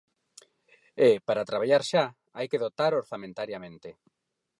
E, 1.07 1.09
para 1.27 1.47
traballar 1.49 1.83
xa, 1.91 2.05
hai 2.37 2.47
que 2.51 2.61
dotar 2.65 2.91
orzamentariamente. 3.01 3.89